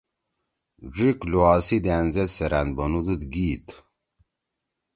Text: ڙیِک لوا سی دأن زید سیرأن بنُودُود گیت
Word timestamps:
ڙیِک 0.95 1.19
لوا 1.31 1.51
سی 1.65 1.77
دأن 1.85 2.05
زید 2.13 2.29
سیرأن 2.35 2.67
بنُودُود 2.77 3.21
گیت 3.33 3.67